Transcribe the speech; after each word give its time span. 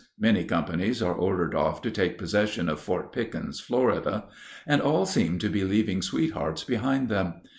Many 0.19 0.45
companies 0.45 1.03
are 1.03 1.13
ordered 1.13 1.53
off 1.53 1.83
to 1.83 1.91
take 1.91 2.17
possession 2.17 2.69
of 2.69 2.79
Fort 2.79 3.11
Pickens 3.13 3.59
(Florida), 3.59 4.23
and 4.65 4.81
all 4.81 5.05
seem 5.05 5.37
to 5.37 5.47
be 5.47 5.63
leaving 5.63 6.01
sweethearts 6.01 6.63
behind 6.63 7.07
them. 7.07 7.35